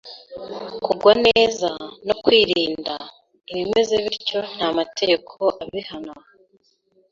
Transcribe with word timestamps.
kugwa 0.85 1.11
neza, 1.25 1.69
no 2.07 2.13
kwirinda: 2.23 2.93
ibimeze 3.51 3.95
bityo 4.03 4.39
nta 4.53 4.67
mategeko 4.77 5.33
abihana. 5.63 6.13